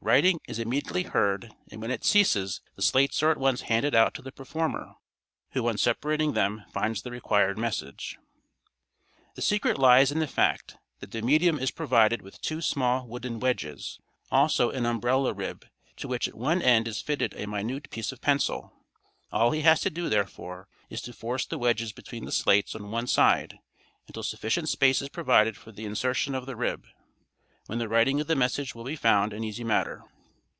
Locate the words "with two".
12.22-12.60